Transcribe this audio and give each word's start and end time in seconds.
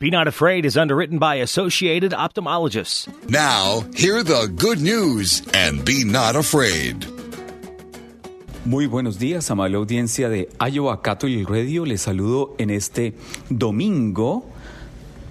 Be 0.00 0.10
Not 0.10 0.28
Afraid 0.28 0.64
is 0.64 0.76
underwritten 0.76 1.18
by 1.18 1.40
Associated 1.42 2.12
Ophthalmologists. 2.12 3.08
Now, 3.28 3.80
hear 3.96 4.22
the 4.22 4.46
good 4.46 4.80
news 4.80 5.42
and 5.52 5.84
be 5.84 6.04
not 6.04 6.36
afraid. 6.36 7.04
Muy 8.64 8.86
buenos 8.86 9.18
días, 9.18 9.50
amable 9.50 9.76
audiencia 9.76 10.28
de 10.28 10.48
Iowa 10.60 11.02
Catholic 11.02 11.50
Radio. 11.50 11.84
Les 11.84 12.00
saludo 12.00 12.54
en 12.60 12.70
este 12.70 13.14
domingo 13.50 14.46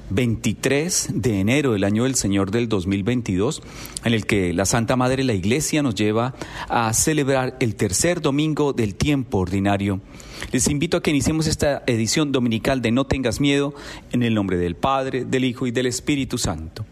23 0.10 1.10
de 1.14 1.40
enero 1.40 1.74
del 1.74 1.84
año 1.84 2.04
del 2.04 2.16
Señor 2.16 2.52
del 2.52 2.70
2022, 2.70 3.62
en 4.04 4.14
el 4.14 4.26
que 4.26 4.54
la 4.54 4.66
Santa 4.66 4.96
Madre 4.96 5.24
la 5.24 5.34
Iglesia 5.34 5.84
nos 5.84 5.96
lleva 5.96 6.34
a 6.70 6.94
celebrar 6.94 7.58
el 7.60 7.76
tercer 7.76 8.22
domingo 8.22 8.74
del 8.74 8.96
tiempo 8.96 9.40
ordinario. 9.40 10.00
Les 10.52 10.68
invito 10.68 10.98
a 10.98 11.04
que 11.04 11.12
iniciemos 11.12 11.48
esta 11.48 11.84
edición 11.88 12.32
dominical 12.32 12.82
de 12.82 12.92
No 12.92 13.06
tengas 13.06 13.40
miedo 13.40 13.74
en 14.12 14.24
el 14.24 14.34
nombre 14.34 14.58
del 14.58 14.76
Padre, 14.76 15.26
del 15.26 15.46
Hijo 15.46 15.68
y 15.68 15.72
del 15.72 15.88
Espíritu 15.88 16.38
Santo. 16.38 16.86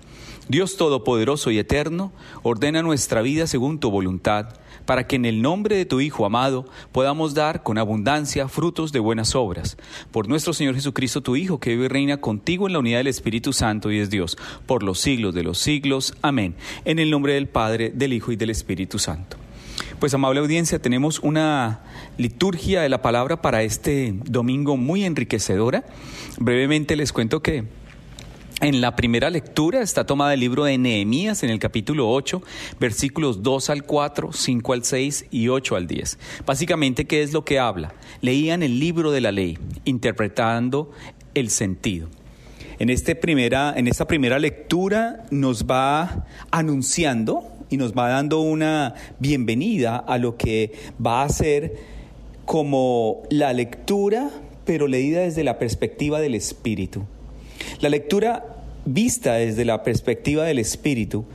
Dios 0.48 0.78
Todopoderoso 0.78 1.50
y 1.52 1.58
Eterno, 1.58 2.12
ordena 2.44 2.84
nuestra 2.84 3.22
vida 3.22 3.48
según 3.48 3.80
tu 3.80 3.90
voluntad, 3.90 4.50
para 4.86 5.08
que 5.08 5.16
en 5.16 5.26
el 5.26 5.42
nombre 5.42 5.76
de 5.76 5.86
tu 5.86 6.00
Hijo 6.00 6.26
amado 6.26 6.66
podamos 6.92 7.34
dar 7.34 7.64
con 7.64 7.78
abundancia 7.78 8.48
frutos 8.48 8.92
de 8.92 9.00
buenas 9.00 9.36
obras. 9.36 9.78
Por 10.12 10.28
nuestro 10.28 10.54
Señor 10.54 10.76
Jesucristo, 10.76 11.22
tu 11.22 11.36
Hijo, 11.36 11.60
que 11.60 11.72
vive 11.72 11.86
y 11.86 11.90
reina 11.90 12.18
contigo 12.18 12.68
en 12.68 12.74
la 12.74 12.80
unidad 12.80 13.00
del 13.00 13.08
Espíritu 13.08 13.54
Santo 13.54 13.92
y 13.92 14.00
es 14.00 14.10
Dios, 14.10 14.38
por 14.66 14.84
los 14.84 15.00
siglos 15.00 15.34
de 15.34 15.44
los 15.44 15.58
siglos. 15.58 16.16
Amén. 16.22 16.56
En 16.86 17.00
el 17.00 17.10
nombre 17.10 17.34
del 17.34 17.48
Padre, 17.48 17.92
del 17.94 18.14
Hijo 18.14 18.32
y 18.32 18.36
del 18.36 18.50
Espíritu 18.50 19.00
Santo. 19.00 19.38
Pues 20.00 20.14
amable 20.14 20.40
audiencia, 20.40 20.80
tenemos 20.80 21.20
una 21.20 21.82
liturgia 22.18 22.82
de 22.82 22.90
la 22.90 23.02
palabra 23.02 23.42
para 23.42 23.64
este 23.64 24.14
domingo 24.26 24.78
muy 24.78 25.06
enriquecedora. 25.06 25.86
Brevemente 26.38 26.96
les 26.96 27.14
cuento 27.14 27.42
que 27.42 27.64
en 28.62 28.82
la 28.82 28.96
primera 28.96 29.30
lectura 29.30 29.82
está 29.82 30.06
tomada 30.06 30.34
el 30.34 30.40
libro 30.40 30.64
de 30.64 30.78
Nehemías 30.78 31.44
en 31.44 31.50
el 31.50 31.60
capítulo 31.60 32.10
8, 32.10 32.42
versículos 32.80 33.44
2 33.44 33.70
al 33.70 33.84
4, 33.84 34.32
5 34.32 34.74
al 34.74 34.84
6 34.84 35.26
y 35.30 35.50
8 35.50 35.76
al 35.76 35.88
10. 35.88 36.20
Básicamente, 36.46 37.06
¿qué 37.06 37.22
es 37.22 37.34
lo 37.34 37.44
que 37.44 37.60
habla? 37.60 37.94
Leían 38.22 38.64
el 38.64 38.80
libro 38.80 39.12
de 39.12 39.22
la 39.22 39.32
ley, 39.32 39.58
interpretando 39.84 40.92
el 41.34 41.50
sentido. 41.50 42.08
En, 42.80 42.90
este 42.90 43.16
primera, 43.16 43.74
en 43.76 43.88
esta 43.88 44.08
primera 44.08 44.40
lectura 44.40 45.26
nos 45.32 45.66
va 45.66 46.26
anunciando 46.52 47.44
y 47.70 47.78
nos 47.78 47.94
va 47.94 48.10
dando 48.10 48.40
una 48.40 48.96
bienvenida 49.20 49.98
a 49.98 50.18
lo 50.18 50.38
que 50.38 50.72
va 51.06 51.24
a 51.24 51.30
ser 51.30 51.76
como 52.46 53.24
la 53.30 53.54
lectura, 53.54 54.30
pero 54.66 54.88
leída 54.88 55.22
desde 55.22 55.44
la 55.44 55.60
perspectiva 55.60 56.20
del 56.20 56.36
Espíritu. 56.36 57.06
La 57.82 57.90
lectura 57.90 58.46
vista 58.86 59.34
desde 59.34 59.66
la 59.66 59.84
perspectiva 59.84 60.44
del 60.46 60.60
Espíritu 60.60 61.26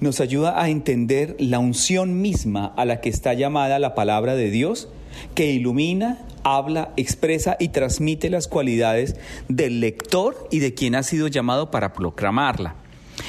nos 0.00 0.20
ayuda 0.20 0.62
a 0.62 0.70
entender 0.70 1.36
la 1.38 1.58
unción 1.58 2.22
misma 2.22 2.72
a 2.76 2.86
la 2.86 3.00
que 3.00 3.10
está 3.10 3.34
llamada 3.34 3.78
la 3.78 3.94
palabra 3.94 4.34
de 4.34 4.50
Dios, 4.50 4.88
que 5.34 5.52
ilumina, 5.52 6.18
habla, 6.42 6.92
expresa 6.96 7.56
y 7.60 7.68
transmite 7.68 8.30
las 8.30 8.48
cualidades 8.48 9.16
del 9.48 9.80
lector 9.80 10.48
y 10.50 10.60
de 10.60 10.72
quien 10.72 10.94
ha 10.94 11.02
sido 11.02 11.28
llamado 11.28 11.70
para 11.70 11.92
proclamarla. 11.92 12.76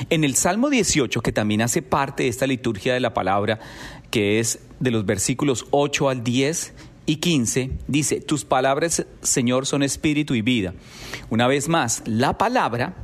En 0.09 0.23
el 0.23 0.35
Salmo 0.35 0.69
18, 0.69 1.21
que 1.21 1.33
también 1.33 1.61
hace 1.61 1.81
parte 1.81 2.23
de 2.23 2.29
esta 2.29 2.47
liturgia 2.47 2.93
de 2.93 3.01
la 3.01 3.13
palabra, 3.13 3.59
que 4.09 4.39
es 4.39 4.59
de 4.79 4.91
los 4.91 5.05
versículos 5.05 5.65
8 5.71 6.07
al 6.07 6.23
10 6.23 6.73
y 7.05 7.17
15, 7.17 7.71
dice, 7.87 8.21
tus 8.21 8.45
palabras, 8.45 9.05
Señor, 9.21 9.65
son 9.65 9.83
espíritu 9.83 10.35
y 10.35 10.41
vida. 10.41 10.73
Una 11.29 11.47
vez 11.47 11.67
más, 11.67 12.03
la 12.05 12.37
palabra, 12.37 12.95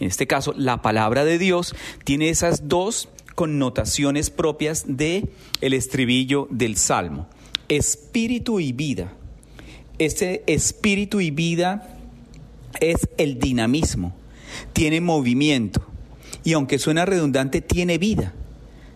en 0.00 0.08
este 0.08 0.26
caso, 0.26 0.54
la 0.56 0.82
palabra 0.82 1.24
de 1.24 1.38
Dios, 1.38 1.74
tiene 2.04 2.28
esas 2.28 2.68
dos 2.68 3.08
connotaciones 3.34 4.30
propias 4.30 4.84
de 4.86 5.28
el 5.60 5.74
estribillo 5.74 6.48
del 6.50 6.76
Salmo. 6.76 7.28
Espíritu 7.68 8.60
y 8.60 8.72
vida. 8.72 9.12
Ese 9.98 10.42
espíritu 10.46 11.20
y 11.20 11.30
vida 11.30 11.98
es 12.80 13.08
el 13.18 13.38
dinamismo, 13.38 14.14
tiene 14.72 15.00
movimiento 15.00 15.86
y 16.44 16.52
aunque 16.54 16.78
suena 16.78 17.04
redundante, 17.04 17.60
tiene 17.60 17.98
vida, 17.98 18.32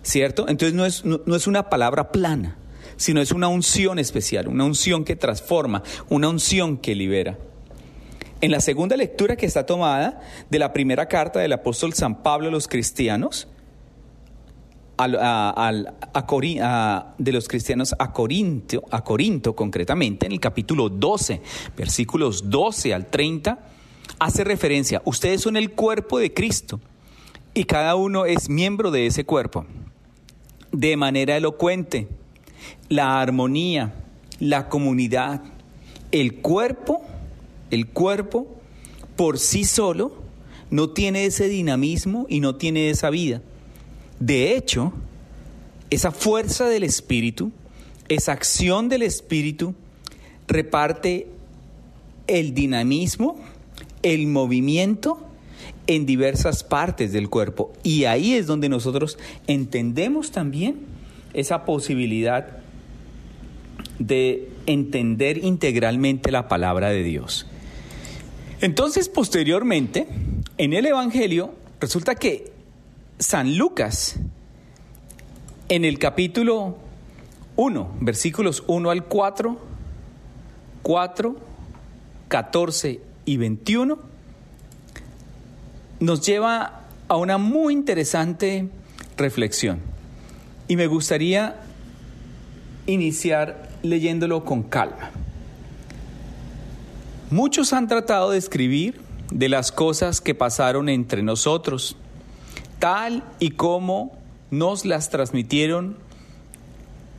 ¿cierto? 0.02 0.48
Entonces 0.48 0.74
no 0.74 0.84
es, 0.86 1.04
no, 1.04 1.36
es 1.36 1.46
una 1.46 1.68
palabra 1.68 2.10
plana, 2.10 2.56
sino 2.96 3.20
es 3.20 3.32
una 3.32 3.48
unción 3.48 3.98
especial, 3.98 4.48
una 4.48 4.64
unción 4.64 5.04
que 5.04 5.16
transforma, 5.16 5.82
una 6.08 6.28
unción 6.28 6.78
que 6.78 6.94
libera. 6.94 7.38
En 8.40 8.50
la 8.50 8.60
segunda 8.60 8.96
lectura 8.96 9.36
que 9.36 9.46
está 9.46 9.64
tomada 9.64 10.20
de 10.50 10.58
la 10.58 10.72
primera 10.72 11.08
carta 11.08 11.40
del 11.40 11.52
apóstol 11.52 11.94
San 11.94 12.22
Pablo 12.22 12.48
a 12.48 12.50
los 12.50 12.68
cristianos, 12.68 13.48
a, 14.98 15.84
de 17.18 17.32
los 17.32 17.48
cristianos 17.48 17.94
a 17.98 18.12
Corinto, 18.12 18.84
a 18.90 19.02
Corinto 19.02 19.54
concretamente, 19.56 20.26
en 20.26 20.32
el 20.32 20.40
capítulo 20.40 20.88
12, 20.88 21.40
versículos 21.76 22.50
12 22.50 22.94
al 22.94 23.06
30, 23.06 23.58
hace 24.18 24.44
referencia, 24.44 25.02
ustedes 25.04 25.42
son 25.42 25.56
el 25.56 25.72
cuerpo 25.72 26.18
de 26.18 26.32
Cristo 26.32 26.80
y 27.54 27.64
cada 27.64 27.94
uno 27.94 28.26
es 28.26 28.48
miembro 28.48 28.90
de 28.90 29.06
ese 29.06 29.24
cuerpo. 29.24 29.66
De 30.72 30.96
manera 30.96 31.36
elocuente, 31.36 32.08
la 32.88 33.20
armonía, 33.20 33.94
la 34.38 34.68
comunidad, 34.68 35.42
el 36.12 36.36
cuerpo, 36.36 37.02
el 37.70 37.86
cuerpo 37.86 38.46
por 39.16 39.38
sí 39.38 39.64
solo 39.64 40.12
no 40.70 40.90
tiene 40.90 41.26
ese 41.26 41.48
dinamismo 41.48 42.26
y 42.28 42.40
no 42.40 42.56
tiene 42.56 42.90
esa 42.90 43.10
vida. 43.10 43.42
De 44.20 44.56
hecho, 44.56 44.92
esa 45.90 46.10
fuerza 46.10 46.68
del 46.68 46.84
Espíritu, 46.84 47.52
esa 48.08 48.32
acción 48.32 48.88
del 48.88 49.02
Espíritu, 49.02 49.74
reparte 50.48 51.28
el 52.26 52.54
dinamismo, 52.54 53.38
el 54.02 54.26
movimiento 54.26 55.18
en 55.86 56.06
diversas 56.06 56.64
partes 56.64 57.12
del 57.12 57.28
cuerpo. 57.28 57.72
Y 57.82 58.04
ahí 58.04 58.34
es 58.34 58.46
donde 58.46 58.68
nosotros 58.68 59.18
entendemos 59.46 60.32
también 60.32 60.95
esa 61.36 61.64
posibilidad 61.64 62.58
de 63.98 64.48
entender 64.66 65.44
integralmente 65.44 66.32
la 66.32 66.48
palabra 66.48 66.88
de 66.88 67.02
Dios. 67.02 67.46
Entonces, 68.62 69.08
posteriormente, 69.10 70.08
en 70.56 70.72
el 70.72 70.86
Evangelio, 70.86 71.54
resulta 71.78 72.14
que 72.14 72.52
San 73.18 73.58
Lucas, 73.58 74.16
en 75.68 75.84
el 75.84 75.98
capítulo 75.98 76.78
1, 77.56 77.96
versículos 78.00 78.64
1 78.66 78.90
al 78.90 79.04
4, 79.04 79.58
4, 80.82 81.36
14 82.28 83.00
y 83.26 83.36
21, 83.36 83.98
nos 86.00 86.26
lleva 86.26 86.82
a 87.08 87.16
una 87.16 87.36
muy 87.36 87.74
interesante 87.74 88.68
reflexión. 89.18 89.95
Y 90.68 90.76
me 90.76 90.86
gustaría 90.86 91.56
iniciar 92.86 93.68
leyéndolo 93.82 94.44
con 94.44 94.62
calma. 94.62 95.10
Muchos 97.30 97.72
han 97.72 97.88
tratado 97.88 98.30
de 98.30 98.38
escribir 98.38 99.00
de 99.30 99.48
las 99.48 99.72
cosas 99.72 100.20
que 100.20 100.34
pasaron 100.34 100.88
entre 100.88 101.22
nosotros, 101.22 101.96
tal 102.78 103.24
y 103.40 103.50
como 103.50 104.16
nos 104.50 104.84
las 104.84 105.10
transmitieron 105.10 105.96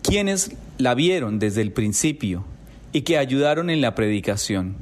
quienes 0.01 0.51
la 0.77 0.93
vieron 0.93 1.39
desde 1.39 1.61
el 1.61 1.73
principio 1.73 2.45
y 2.93 3.01
que 3.01 3.17
ayudaron 3.17 3.69
en 3.69 3.81
la 3.81 3.95
predicación. 3.95 4.75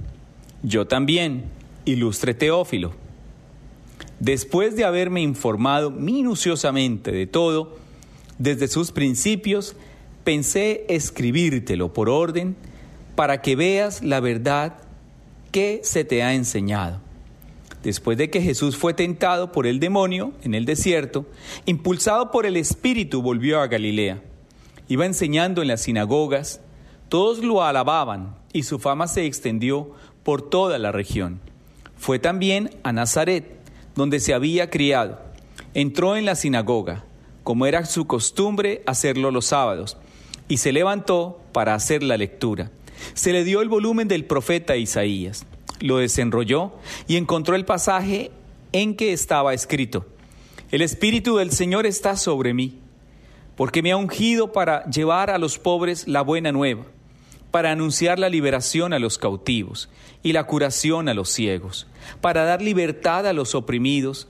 Yo 0.62 0.86
también, 0.86 1.46
ilustre 1.86 2.34
Teófilo 2.34 2.94
Después 4.20 4.76
de 4.76 4.86
haberme 4.86 5.22
informado 5.22 5.92
minuciosamente 5.92 7.12
de 7.12 7.28
todo, 7.28 7.78
desde 8.38 8.68
sus 8.68 8.92
principios, 8.92 9.76
pensé 10.24 10.86
escribírtelo 10.90 11.94
por 11.94 12.10
orden 12.10 12.56
para 13.16 13.42
que 13.42 13.56
veas 13.56 14.04
la 14.04 14.20
verdad 14.20 14.78
que 15.52 15.82
se 15.84 16.04
te 16.04 16.24
ha 16.24 16.34
enseñado. 16.34 17.00
Después 17.84 18.18
de 18.18 18.30
que 18.30 18.42
Jesús 18.42 18.76
fue 18.76 18.94
tentado 18.94 19.52
por 19.52 19.68
el 19.68 19.80
demonio 19.80 20.34
en 20.42 20.56
el 20.56 20.66
desierto, 20.66 21.26
impulsado 21.66 22.32
por 22.32 22.46
el 22.46 22.58
Espíritu 22.58 23.22
volvió 23.22 23.62
a 23.62 23.68
Galilea. 23.68 24.22
Iba 24.88 25.06
enseñando 25.06 25.62
en 25.62 25.68
las 25.68 25.82
sinagogas, 25.82 26.62
todos 27.10 27.40
lo 27.40 27.64
alababan 27.64 28.36
y 28.52 28.64
su 28.64 28.80
fama 28.80 29.08
se 29.08 29.26
extendió 29.26 29.92
por 30.24 30.50
toda 30.50 30.80
la 30.80 30.92
región. 30.92 31.40
Fue 31.96 32.20
también 32.20 32.72
a 32.84 32.92
Nazaret 32.92 33.46
donde 33.96 34.20
se 34.20 34.34
había 34.34 34.70
criado. 34.70 35.20
Entró 35.74 36.18
en 36.18 36.26
la 36.26 36.36
sinagoga, 36.36 37.06
como 37.46 37.68
era 37.68 37.86
su 37.86 38.08
costumbre 38.08 38.82
hacerlo 38.88 39.30
los 39.30 39.46
sábados, 39.46 39.98
y 40.48 40.58
se 40.58 40.72
levantó 40.72 41.40
para 41.52 41.76
hacer 41.76 42.02
la 42.02 42.18
lectura. 42.18 42.72
Se 43.14 43.32
le 43.34 43.44
dio 43.44 43.62
el 43.62 43.70
volumen 43.70 44.08
del 44.08 44.26
profeta 44.26 44.76
Isaías. 44.76 45.46
lo 45.80 45.98
desenrolló 45.98 46.74
y 47.08 47.18
encontró 47.18 47.56
el 47.56 47.66
pasaje 47.66 48.32
en 48.72 48.96
que 48.96 49.14
estaba 49.14 49.54
escrito, 49.54 50.08
El 50.72 50.82
Espíritu 50.82 51.38
del 51.38 51.52
Señor 51.52 51.86
está 51.86 52.18
sobre 52.18 52.56
mí, 52.56 52.80
porque 53.56 53.84
me 53.84 53.92
ha 53.92 53.98
ungido 53.98 54.52
para 54.52 54.84
llevar 54.90 55.30
a 55.30 55.38
los 55.38 55.60
pobres 55.60 56.08
la 56.08 56.22
buena 56.22 56.52
nueva, 56.52 56.86
para 57.52 57.72
anunciar 57.72 58.18
la 58.18 58.30
liberación 58.30 58.92
a 58.92 59.00
los 59.00 59.20
cautivos 59.20 59.88
y 60.24 60.34
la 60.34 60.46
curación 60.46 61.10
a 61.10 61.14
los 61.14 61.30
ciegos, 61.30 61.86
para 62.22 62.44
dar 62.44 62.64
libertad 62.64 63.28
a 63.28 63.34
los 63.34 63.54
oprimidos 63.54 64.30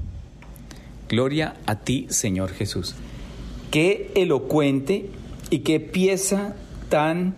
Gloria 1.11 1.55
a 1.65 1.75
ti, 1.75 2.07
Señor 2.09 2.53
Jesús. 2.53 2.95
Qué 3.69 4.11
elocuente 4.15 5.07
y 5.49 5.59
qué 5.59 5.81
pieza 5.81 6.55
tan 6.87 7.35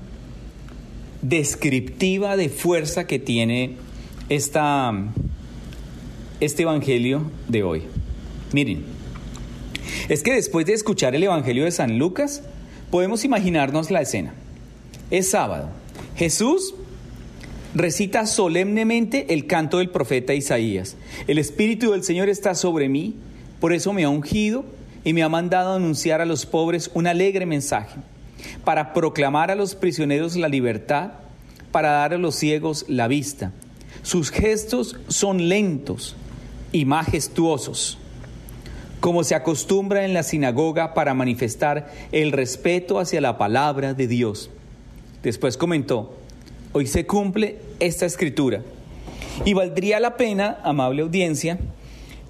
descriptiva 1.24 2.38
de 2.38 2.50
fuerza 2.50 3.08
que 3.08 3.18
tiene 3.18 3.78
esta, 4.30 4.94
este 6.40 6.62
Evangelio 6.62 7.32
de 7.48 7.64
hoy. 7.64 7.82
Miren, 8.52 8.84
es 10.08 10.22
que 10.22 10.36
después 10.36 10.68
de 10.68 10.74
escuchar 10.74 11.16
el 11.16 11.24
Evangelio 11.24 11.64
de 11.64 11.72
San 11.72 11.98
Lucas, 11.98 12.44
podemos 12.92 13.26
imaginarnos 13.26 13.90
la 13.90 14.02
escena. 14.02 14.36
Es 15.10 15.32
sábado. 15.32 15.72
Jesús 16.16 16.76
recita 17.74 18.28
solemnemente 18.28 19.34
el 19.34 19.48
canto 19.48 19.80
del 19.80 19.90
profeta 19.90 20.36
Isaías. 20.36 20.96
El 21.26 21.40
Espíritu 21.40 21.94
del 21.94 22.04
Señor 22.04 22.30
está 22.30 22.54
sobre 22.54 22.88
mí, 22.88 23.16
por 23.64 23.72
eso 23.72 23.94
me 23.94 24.04
ha 24.04 24.10
ungido 24.10 24.66
y 25.06 25.14
me 25.14 25.24
ha 25.24 25.30
mandado 25.30 25.74
anunciar 25.74 26.20
a 26.20 26.26
los 26.26 26.46
pobres 26.46 26.92
un 26.94 27.08
alegre 27.08 27.46
mensaje, 27.46 27.96
para 28.66 28.92
proclamar 28.92 29.52
a 29.52 29.56
los 29.56 29.74
prisioneros 29.74 30.36
la 30.36 30.50
libertad, 30.50 31.12
para 31.72 31.92
dar 31.92 32.14
a 32.14 32.18
los 32.18 32.36
ciegos 32.36 32.84
la 32.90 33.08
vista 33.08 33.54
sus 34.04 34.32
gestos 34.32 34.98
son 35.08 35.48
lentos 35.48 36.16
y 36.74 36.84
majestuosos, 36.84 37.98
como 39.00 39.24
se 39.24 39.34
acostumbra 39.34 40.04
en 40.04 40.14
la 40.14 40.24
sinagoga 40.24 40.94
para 40.94 41.14
manifestar 41.14 41.90
el 42.12 42.34
respeto 42.34 43.00
hacia 43.00 43.22
la 43.22 43.38
palabra 43.38 43.94
de 43.94 44.08
Dios. 44.08 44.50
Después 45.24 45.56
comentó, 45.56 46.14
hoy 46.74 46.86
se 46.86 47.06
cumple 47.06 47.60
esta 47.80 48.06
escritura. 48.06 48.62
Y 49.46 49.54
valdría 49.54 50.00
la 50.00 50.18
pena, 50.18 50.60
amable 50.64 51.02
audiencia, 51.02 51.58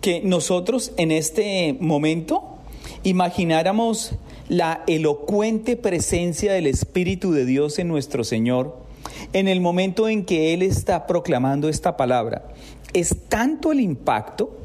que 0.03 0.19
nosotros 0.21 0.91
en 0.97 1.13
este 1.13 1.77
momento 1.79 2.57
imagináramos 3.03 4.15
la 4.49 4.83
elocuente 4.85 5.77
presencia 5.77 6.51
del 6.51 6.67
Espíritu 6.67 7.31
de 7.31 7.45
Dios 7.45 7.79
en 7.79 7.87
nuestro 7.87 8.25
Señor 8.25 8.83
en 9.31 9.47
el 9.47 9.61
momento 9.61 10.09
en 10.09 10.25
que 10.25 10.53
Él 10.53 10.61
está 10.61 11.07
proclamando 11.07 11.69
esta 11.69 11.95
palabra, 11.95 12.49
es 12.91 13.15
tanto 13.29 13.71
el 13.71 13.79
impacto, 13.79 14.57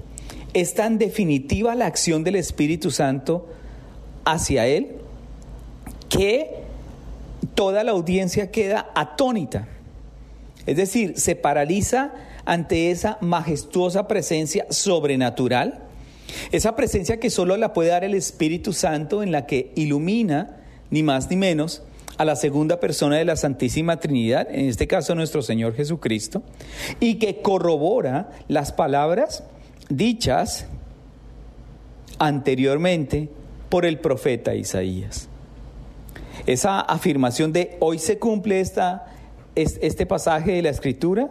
es 0.55 0.75
tan 0.75 0.99
definitiva 0.99 1.76
la 1.76 1.87
acción 1.87 2.25
del 2.25 2.35
Espíritu 2.35 2.90
Santo 2.90 3.46
hacia 4.25 4.67
Él, 4.67 4.96
que 6.08 6.50
toda 7.55 7.85
la 7.85 7.93
audiencia 7.93 8.50
queda 8.50 8.90
atónita. 8.96 9.69
Es 10.67 10.76
decir, 10.76 11.14
se 11.17 11.37
paraliza 11.37 12.12
ante 12.48 12.90
esa 12.90 13.18
majestuosa 13.20 14.08
presencia 14.08 14.64
sobrenatural, 14.70 15.82
esa 16.50 16.74
presencia 16.74 17.20
que 17.20 17.28
solo 17.28 17.58
la 17.58 17.74
puede 17.74 17.90
dar 17.90 18.04
el 18.04 18.14
Espíritu 18.14 18.72
Santo 18.72 19.22
en 19.22 19.32
la 19.32 19.44
que 19.44 19.70
ilumina, 19.76 20.56
ni 20.90 21.02
más 21.02 21.28
ni 21.28 21.36
menos, 21.36 21.82
a 22.16 22.24
la 22.24 22.36
segunda 22.36 22.80
persona 22.80 23.16
de 23.16 23.26
la 23.26 23.36
Santísima 23.36 24.00
Trinidad, 24.00 24.48
en 24.50 24.64
este 24.64 24.86
caso 24.86 25.14
nuestro 25.14 25.42
Señor 25.42 25.74
Jesucristo, 25.74 26.42
y 27.00 27.16
que 27.16 27.42
corrobora 27.42 28.30
las 28.48 28.72
palabras 28.72 29.44
dichas 29.90 30.64
anteriormente 32.18 33.28
por 33.68 33.84
el 33.84 33.98
profeta 33.98 34.54
Isaías. 34.54 35.28
Esa 36.46 36.80
afirmación 36.80 37.52
de 37.52 37.76
hoy 37.80 37.98
se 37.98 38.18
cumple 38.18 38.60
esta, 38.60 39.04
este 39.54 40.06
pasaje 40.06 40.52
de 40.52 40.62
la 40.62 40.70
Escritura, 40.70 41.30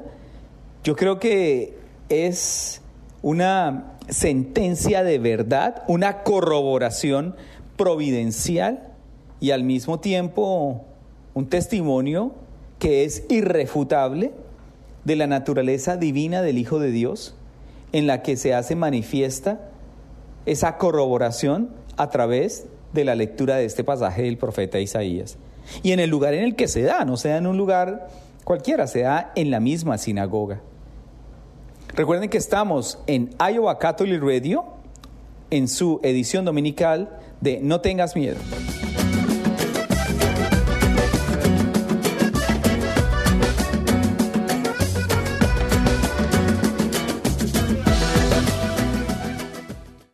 yo 0.88 0.96
creo 0.96 1.20
que 1.20 1.74
es 2.08 2.80
una 3.22 3.98
sentencia 4.08 5.04
de 5.04 5.20
verdad, 5.20 5.84
una 5.90 6.24
corroboración 6.24 7.36
providencial 7.76 8.94
y 9.42 9.52
al 9.52 9.66
mismo 9.66 10.00
tiempo 10.00 10.86
un 11.34 11.50
testimonio 11.50 12.32
que 12.80 13.04
es 13.04 13.26
irrefutable 13.28 14.32
de 15.04 15.18
la 15.18 15.28
naturaleza 15.28 15.98
divina 15.98 16.42
del 16.42 16.58
Hijo 16.58 16.80
de 16.80 16.92
Dios, 16.92 17.36
en 17.92 18.08
la 18.08 18.22
que 18.22 18.38
se 18.38 18.54
hace 18.54 18.78
manifiesta 18.78 19.60
esa 20.46 20.78
corroboración 20.78 21.70
a 21.98 22.10
través 22.12 22.66
de 22.94 23.04
la 23.04 23.16
lectura 23.16 23.58
de 23.58 23.66
este 23.66 23.84
pasaje 23.84 24.22
del 24.22 24.38
profeta 24.38 24.80
Isaías. 24.80 25.38
Y 25.84 25.92
en 25.92 26.00
el 26.00 26.10
lugar 26.10 26.34
en 26.34 26.46
el 26.46 26.56
que 26.56 26.70
se 26.70 26.84
da, 26.84 27.04
no 27.04 27.18
se 27.18 27.28
da 27.28 27.40
en 27.40 27.48
un 27.48 27.58
lugar 27.58 28.08
cualquiera, 28.46 28.88
se 28.88 29.02
da 29.02 29.34
en 29.36 29.52
la 29.52 29.60
misma 29.60 29.98
sinagoga. 29.98 30.62
Recuerden 31.98 32.30
que 32.30 32.38
estamos 32.38 33.00
en 33.08 33.32
Iowa 33.40 33.80
Catholic 33.80 34.22
Radio, 34.22 34.66
en 35.50 35.68
su 35.68 36.00
edición 36.04 36.46
dominical 36.46 37.18
de 37.42 37.60
No 37.60 37.82
tengas 37.82 38.16
miedo. 38.16 38.38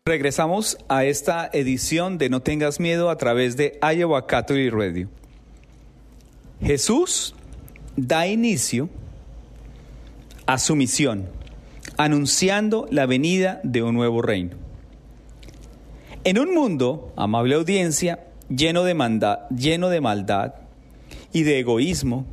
Regresamos 0.05 0.77
a 0.87 1.03
esta 1.03 1.49
edición 1.51 2.17
de 2.17 2.29
No 2.29 2.41
tengas 2.41 2.79
miedo 2.79 3.09
a 3.09 3.17
través 3.17 3.57
de 3.57 3.77
Iowa 3.93 4.25
Catholic 4.25 4.73
Radio. 4.73 5.09
Jesús 6.61 7.35
da 7.97 8.25
inicio 8.25 8.87
a 10.45 10.57
su 10.57 10.77
misión, 10.77 11.42
anunciando 11.97 12.87
la 12.89 13.05
venida 13.05 13.59
de 13.63 13.83
un 13.83 13.95
nuevo 13.95 14.21
reino. 14.21 14.57
En 16.23 16.39
un 16.39 16.53
mundo, 16.53 17.13
amable 17.15 17.55
audiencia, 17.55 18.27
lleno 18.49 18.83
de, 18.83 18.95
lleno 19.55 19.89
de 19.89 20.01
maldad 20.01 20.53
y 21.31 21.43
de 21.43 21.59
egoísmo, 21.59 22.25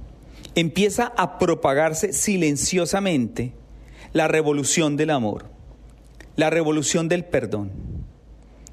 empieza 0.55 1.13
a 1.17 1.39
propagarse 1.39 2.13
silenciosamente 2.13 3.53
la 4.13 4.29
revolución 4.29 4.97
del 4.97 5.11
amor 5.11 5.51
la 6.41 6.51
revolución 6.51 7.09
del 7.09 7.25
perdón. 7.25 7.71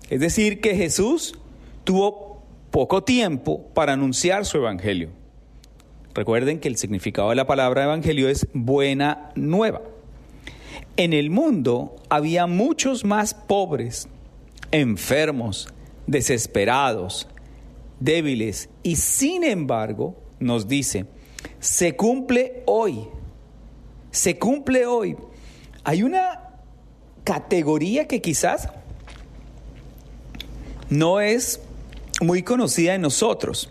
Es 0.09 0.21
decir, 0.21 0.61
que 0.61 0.75
Jesús 0.75 1.37
tuvo 1.83 2.41
poco 2.71 3.03
tiempo 3.03 3.67
para 3.73 3.93
anunciar 3.93 4.45
su 4.45 4.57
evangelio. 4.57 5.09
Recuerden 6.13 6.59
que 6.59 6.69
el 6.69 6.77
significado 6.77 7.29
de 7.29 7.35
la 7.35 7.45
palabra 7.45 7.83
evangelio 7.83 8.29
es 8.29 8.47
buena 8.53 9.31
nueva. 9.35 9.81
En 10.97 11.13
el 11.13 11.29
mundo 11.29 11.95
había 12.09 12.47
muchos 12.47 13.05
más 13.05 13.35
pobres, 13.35 14.07
enfermos, 14.71 15.67
desesperados, 16.07 17.27
débiles, 17.99 18.69
y 18.81 18.95
sin 18.95 19.43
embargo 19.43 20.15
nos 20.39 20.67
dice, 20.67 21.05
se 21.59 21.95
cumple 21.95 22.63
hoy, 22.65 23.07
se 24.09 24.39
cumple 24.39 24.87
hoy. 24.87 25.15
Hay 25.83 26.01
una 26.01 26.55
categoría 27.23 28.07
que 28.07 28.19
quizás 28.19 28.67
no 30.89 31.21
es 31.21 31.59
muy 32.21 32.41
conocida 32.41 32.95
en 32.95 33.01
nosotros. 33.01 33.69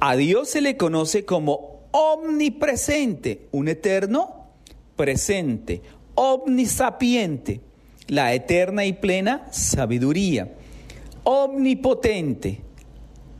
A 0.00 0.16
Dios 0.16 0.48
se 0.50 0.60
le 0.60 0.76
conoce 0.76 1.24
como 1.24 1.84
omnipresente, 1.92 3.46
un 3.52 3.68
eterno 3.68 4.48
presente, 4.96 5.82
omnisapiente, 6.14 7.60
la 8.08 8.34
eterna 8.34 8.84
y 8.84 8.92
plena 8.92 9.46
sabiduría, 9.50 10.52
omnipotente, 11.24 12.60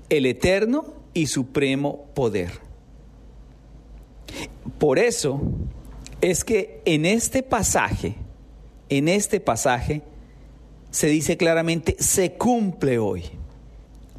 el 0.08 0.26
eterno 0.26 0.94
y 1.14 1.26
supremo 1.26 2.06
poder. 2.14 2.50
Por 4.78 4.98
eso 4.98 5.40
es 6.20 6.44
que 6.44 6.82
en 6.84 7.06
este 7.06 7.42
pasaje, 7.42 8.14
en 8.88 9.08
este 9.08 9.40
pasaje 9.40 10.02
se 10.90 11.06
dice 11.06 11.36
claramente, 11.36 11.96
se 11.98 12.32
cumple 12.32 12.98
hoy. 12.98 13.24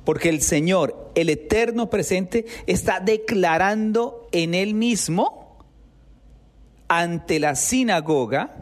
Porque 0.03 0.29
el 0.29 0.41
Señor, 0.41 1.11
el 1.15 1.29
eterno 1.29 1.89
presente, 1.89 2.45
está 2.65 2.99
declarando 2.99 4.27
en 4.31 4.53
Él 4.55 4.73
mismo 4.73 5.40
ante 6.93 7.39
la 7.39 7.55
sinagoga 7.55 8.53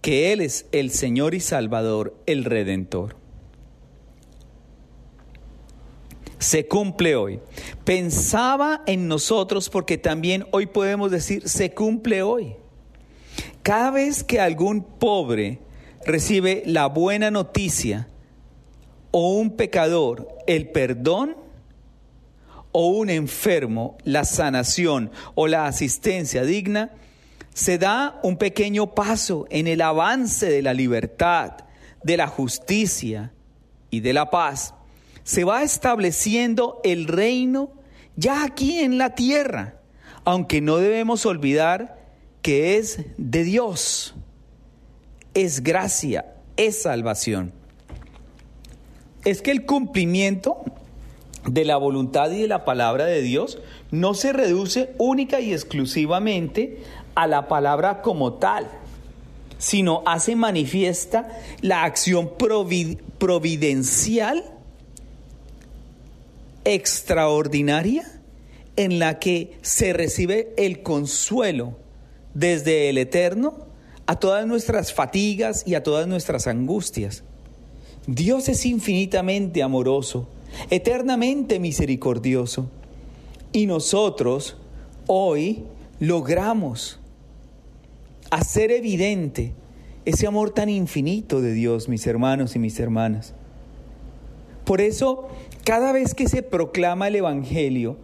que 0.00 0.32
Él 0.32 0.40
es 0.40 0.66
el 0.70 0.92
Señor 0.92 1.34
y 1.34 1.40
Salvador, 1.40 2.16
el 2.26 2.44
Redentor. 2.44 3.16
Se 6.38 6.68
cumple 6.68 7.16
hoy. 7.16 7.40
Pensaba 7.84 8.84
en 8.86 9.08
nosotros 9.08 9.68
porque 9.68 9.98
también 9.98 10.46
hoy 10.52 10.66
podemos 10.66 11.10
decir, 11.10 11.48
se 11.48 11.72
cumple 11.72 12.22
hoy. 12.22 12.54
Cada 13.64 13.90
vez 13.90 14.22
que 14.22 14.38
algún 14.38 14.84
pobre 14.84 15.58
recibe 16.06 16.62
la 16.66 16.86
buena 16.86 17.32
noticia 17.32 18.06
o 19.10 19.32
un 19.32 19.56
pecador 19.56 20.28
el 20.46 20.68
perdón 20.68 21.36
o 22.70 22.86
un 22.90 23.10
enfermo 23.10 23.98
la 24.04 24.24
sanación 24.24 25.10
o 25.34 25.48
la 25.48 25.66
asistencia 25.66 26.44
digna, 26.44 26.92
se 27.54 27.78
da 27.78 28.18
un 28.22 28.36
pequeño 28.36 28.94
paso 28.94 29.46
en 29.48 29.68
el 29.68 29.80
avance 29.80 30.50
de 30.50 30.60
la 30.60 30.74
libertad, 30.74 31.52
de 32.02 32.16
la 32.16 32.26
justicia 32.26 33.32
y 33.90 34.00
de 34.00 34.12
la 34.12 34.28
paz. 34.28 34.74
Se 35.22 35.44
va 35.44 35.62
estableciendo 35.62 36.80
el 36.84 37.06
reino 37.06 37.72
ya 38.16 38.44
aquí 38.44 38.80
en 38.80 38.98
la 38.98 39.14
tierra, 39.14 39.80
aunque 40.24 40.60
no 40.60 40.76
debemos 40.76 41.24
olvidar 41.26 41.98
que 42.42 42.76
es 42.76 42.98
de 43.16 43.44
Dios, 43.44 44.14
es 45.32 45.62
gracia, 45.62 46.34
es 46.56 46.82
salvación. 46.82 47.52
Es 49.24 49.40
que 49.40 49.52
el 49.52 49.64
cumplimiento 49.64 50.62
de 51.46 51.64
la 51.64 51.76
voluntad 51.76 52.30
y 52.30 52.42
de 52.42 52.48
la 52.48 52.64
palabra 52.64 53.04
de 53.04 53.22
Dios 53.22 53.58
no 53.90 54.14
se 54.14 54.32
reduce 54.32 54.94
única 54.98 55.40
y 55.40 55.52
exclusivamente 55.52 56.82
a 57.14 57.26
la 57.26 57.48
palabra 57.48 58.02
como 58.02 58.34
tal, 58.34 58.68
sino 59.58 60.02
hace 60.06 60.36
manifiesta 60.36 61.28
la 61.60 61.84
acción 61.84 62.30
providencial 63.18 64.44
extraordinaria 66.64 68.10
en 68.76 68.98
la 68.98 69.18
que 69.18 69.56
se 69.62 69.92
recibe 69.92 70.52
el 70.56 70.82
consuelo 70.82 71.76
desde 72.34 72.90
el 72.90 72.98
eterno 72.98 73.54
a 74.06 74.16
todas 74.16 74.46
nuestras 74.46 74.92
fatigas 74.92 75.62
y 75.66 75.74
a 75.74 75.82
todas 75.82 76.06
nuestras 76.06 76.46
angustias. 76.46 77.22
Dios 78.06 78.48
es 78.48 78.66
infinitamente 78.66 79.62
amoroso, 79.62 80.28
eternamente 80.68 81.58
misericordioso, 81.58 82.68
y 83.52 83.66
nosotros 83.66 84.56
hoy 85.06 85.64
logramos 86.00 86.98
hacer 88.30 88.70
evidente 88.70 89.52
ese 90.04 90.26
amor 90.26 90.50
tan 90.50 90.68
infinito 90.68 91.40
de 91.40 91.52
Dios, 91.52 91.88
mis 91.88 92.06
hermanos 92.06 92.56
y 92.56 92.58
mis 92.58 92.78
hermanas. 92.78 93.34
Por 94.64 94.80
eso, 94.80 95.28
cada 95.64 95.92
vez 95.92 96.14
que 96.14 96.28
se 96.28 96.42
proclama 96.42 97.08
el 97.08 97.16
Evangelio, 97.16 97.98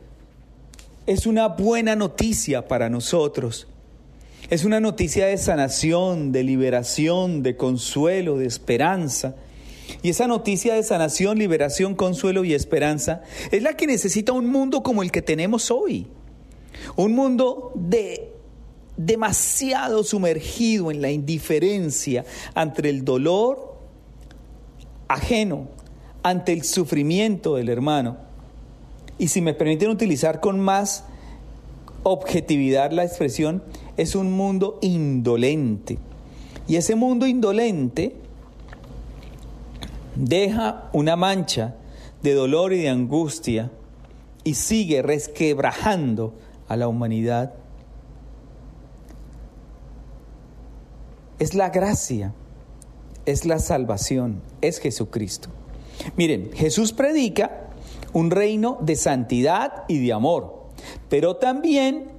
es 1.07 1.27
una 1.27 1.49
buena 1.49 1.97
noticia 1.97 2.69
para 2.69 2.89
nosotros. 2.89 3.67
Es 4.49 4.65
una 4.65 4.81
noticia 4.81 5.27
de 5.27 5.39
sanación, 5.39 6.33
de 6.33 6.43
liberación, 6.43 7.43
de 7.43 7.57
consuelo, 7.57 8.37
de 8.37 8.47
esperanza. 8.47 9.37
Y 10.03 10.11
esa 10.11 10.27
noticia 10.27 10.75
de 10.75 10.83
sanación, 10.83 11.39
liberación, 11.39 11.95
consuelo 11.95 12.45
y 12.45 12.55
esperanza 12.55 13.23
es 13.51 13.63
la 13.63 13.75
que 13.75 13.87
necesita 13.87 14.33
un 14.33 14.47
mundo 14.47 14.83
como 14.83 15.03
el 15.03 15.11
que 15.11 15.23
tenemos 15.23 15.71
hoy. 15.71 16.07
Un 16.97 17.15
mundo 17.15 17.73
de 17.75 18.30
demasiado 18.97 20.05
sumergido 20.05 20.91
en 20.91 21.01
la 21.03 21.11
indiferencia 21.11 22.25
ante 22.55 22.89
el 22.89 23.05
dolor 23.05 23.77
ajeno, 25.09 25.69
ante 26.23 26.53
el 26.53 26.65
sufrimiento 26.65 27.57
del 27.57 27.69
hermano. 27.69 28.17
Y 29.19 29.29
si 29.29 29.41
me 29.41 29.55
permiten 29.55 29.91
utilizar 29.91 30.41
con 30.41 30.61
más 30.61 31.05
objetividad 32.03 32.93
la 32.93 33.05
expresión, 33.05 33.63
es 33.97 34.15
un 34.15 34.33
mundo 34.33 34.79
indolente. 34.81 35.99
Y 36.67 36.77
ese 36.77 36.95
mundo 36.95 37.27
indolente 37.27 38.15
deja 40.15 40.89
una 40.93 41.17
mancha 41.17 41.75
de 42.23 42.35
dolor 42.35 42.73
y 42.73 42.79
de 42.79 42.89
angustia 42.89 43.71
y 44.45 44.55
sigue 44.55 45.03
resquebrajando 45.03 46.35
a 46.69 46.77
la 46.77 46.89
humanidad. 46.89 47.55
Es 51.41 51.55
la 51.55 51.71
gracia, 51.71 52.35
es 53.25 53.47
la 53.47 53.59
salvación, 53.59 54.43
es 54.61 54.79
Jesucristo. 54.79 55.49
Miren, 56.17 56.51
Jesús 56.53 56.93
predica 56.93 57.71
un 58.13 58.31
reino 58.31 58.77
de 58.83 58.95
santidad 58.95 59.85
y 59.89 60.05
de 60.05 60.13
amor, 60.13 60.67
pero 61.09 61.37
también 61.37 62.11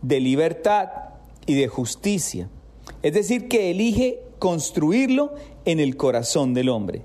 de 0.00 0.20
libertad 0.20 0.88
y 1.44 1.56
de 1.56 1.68
justicia. 1.68 2.48
Es 3.02 3.12
decir, 3.12 3.48
que 3.48 3.70
elige 3.70 4.22
construirlo 4.38 5.34
en 5.66 5.78
el 5.78 5.98
corazón 5.98 6.54
del 6.54 6.70
hombre. 6.70 7.02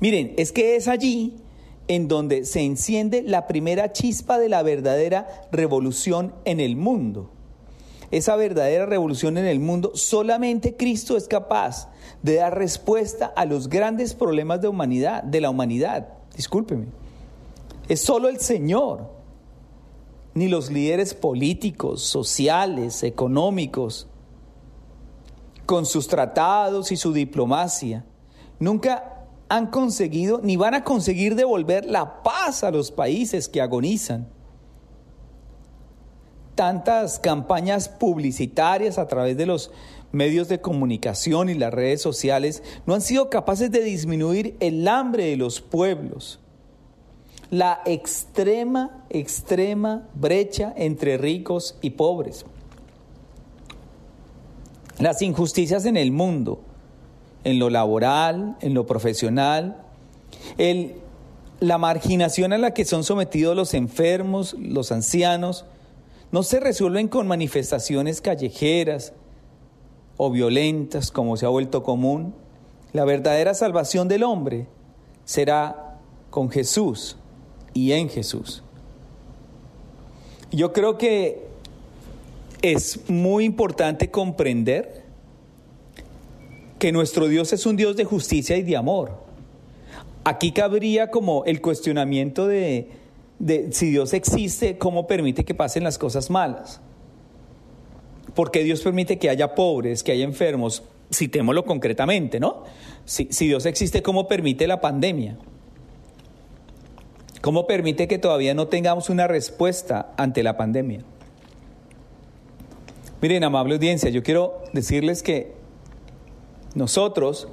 Miren, 0.00 0.34
es 0.36 0.52
que 0.52 0.76
es 0.76 0.86
allí 0.86 1.36
en 1.88 2.08
donde 2.08 2.44
se 2.44 2.60
enciende 2.60 3.22
la 3.22 3.46
primera 3.46 3.90
chispa 3.90 4.38
de 4.38 4.50
la 4.50 4.62
verdadera 4.62 5.48
revolución 5.50 6.34
en 6.44 6.60
el 6.60 6.76
mundo. 6.76 7.30
Esa 8.10 8.36
verdadera 8.36 8.86
revolución 8.86 9.36
en 9.38 9.46
el 9.46 9.60
mundo, 9.60 9.92
solamente 9.94 10.76
Cristo 10.76 11.16
es 11.16 11.26
capaz 11.26 11.88
de 12.22 12.36
dar 12.36 12.56
respuesta 12.56 13.26
a 13.26 13.44
los 13.44 13.68
grandes 13.68 14.14
problemas 14.14 14.60
de 14.60 14.68
humanidad, 14.68 15.22
de 15.22 15.40
la 15.40 15.50
humanidad. 15.50 16.08
Discúlpeme. 16.36 16.86
Es 17.88 18.00
solo 18.02 18.28
el 18.28 18.38
Señor, 18.40 19.10
ni 20.34 20.48
los 20.48 20.70
líderes 20.70 21.14
políticos, 21.14 22.02
sociales, 22.02 23.02
económicos, 23.02 24.08
con 25.64 25.84
sus 25.86 26.06
tratados 26.06 26.92
y 26.92 26.96
su 26.96 27.12
diplomacia. 27.12 28.04
Nunca 28.58 29.26
han 29.48 29.68
conseguido 29.68 30.40
ni 30.42 30.56
van 30.56 30.74
a 30.74 30.84
conseguir 30.84 31.34
devolver 31.34 31.86
la 31.86 32.22
paz 32.22 32.64
a 32.64 32.70
los 32.70 32.90
países 32.90 33.48
que 33.48 33.60
agonizan. 33.60 34.28
Tantas 36.56 37.20
campañas 37.20 37.88
publicitarias 37.88 38.98
a 38.98 39.06
través 39.06 39.36
de 39.36 39.46
los 39.46 39.70
medios 40.10 40.48
de 40.48 40.60
comunicación 40.60 41.48
y 41.48 41.54
las 41.54 41.72
redes 41.72 42.02
sociales 42.02 42.64
no 42.84 42.94
han 42.94 43.00
sido 43.00 43.30
capaces 43.30 43.70
de 43.70 43.82
disminuir 43.82 44.56
el 44.58 44.88
hambre 44.88 45.26
de 45.26 45.36
los 45.36 45.60
pueblos. 45.60 46.40
La 47.50 47.80
extrema, 47.86 49.04
extrema 49.08 50.08
brecha 50.14 50.74
entre 50.76 51.16
ricos 51.16 51.78
y 51.80 51.90
pobres. 51.90 52.44
Las 54.98 55.22
injusticias 55.22 55.84
en 55.84 55.96
el 55.96 56.10
mundo 56.10 56.62
en 57.46 57.60
lo 57.60 57.70
laboral, 57.70 58.56
en 58.60 58.74
lo 58.74 58.86
profesional, 58.86 59.76
la 61.60 61.78
marginación 61.78 62.52
a 62.52 62.58
la 62.58 62.74
que 62.74 62.84
son 62.84 63.04
sometidos 63.04 63.54
los 63.54 63.72
enfermos, 63.72 64.56
los 64.58 64.90
ancianos, 64.90 65.64
no 66.32 66.42
se 66.42 66.60
resuelven 66.60 67.08
con 67.08 67.26
manifestaciones 67.26 68.20
callejeras 68.20 69.12
o 70.16 70.30
violentas 70.30 71.10
como 71.10 71.36
se 71.36 71.46
ha 71.46 71.50
vuelto 71.50 71.82
común. 71.82 72.34
La 72.92 73.04
verdadera 73.04 73.54
salvación 73.54 74.08
del 74.08 74.22
hombre 74.22 74.66
será 75.24 75.98
con 76.30 76.50
Jesús 76.50 77.16
y 77.74 77.92
en 77.92 78.08
Jesús. 78.08 78.62
Yo 80.50 80.72
creo 80.72 80.96
que 80.96 81.46
es 82.62 83.08
muy 83.08 83.44
importante 83.44 84.10
comprender 84.10 85.04
que 86.78 86.92
nuestro 86.92 87.28
Dios 87.28 87.52
es 87.52 87.66
un 87.66 87.76
Dios 87.76 87.96
de 87.96 88.04
justicia 88.04 88.56
y 88.56 88.62
de 88.62 88.76
amor. 88.76 89.24
Aquí 90.24 90.52
cabría 90.52 91.10
como 91.10 91.44
el 91.44 91.60
cuestionamiento 91.60 92.46
de, 92.46 92.90
si 93.70 93.90
Dios 93.90 94.14
existe, 94.14 94.78
¿cómo 94.78 95.06
permite 95.06 95.44
que 95.44 95.54
pasen 95.54 95.84
las 95.84 95.98
cosas 95.98 96.30
malas? 96.30 96.80
¿Por 98.34 98.50
qué 98.50 98.64
Dios 98.64 98.82
permite 98.82 99.18
que 99.18 99.30
haya 99.30 99.54
pobres, 99.54 100.02
que 100.02 100.12
haya 100.12 100.24
enfermos? 100.24 100.82
Citémoslo 101.12 101.64
concretamente, 101.64 102.40
¿no? 102.40 102.64
Si, 103.04 103.26
Dios 103.46 103.66
existe, 103.66 104.02
¿cómo 104.02 104.26
permite 104.26 104.66
la 104.66 104.80
pandemia? 104.80 105.38
¿Cómo 107.40 107.66
permite 107.66 108.08
que 108.08 108.18
todavía 108.18 108.54
no 108.54 108.66
tengamos 108.68 109.08
una 109.08 109.28
respuesta 109.28 110.12
ante 110.16 110.42
la 110.42 110.56
pandemia? 110.56 111.00
Miren, 113.22 113.44
amable 113.44 113.74
audiencia, 113.74 114.10
yo 114.10 114.22
quiero 114.22 114.62
decirles 114.72 115.22
que 115.22 115.54
nosotros 116.74 117.48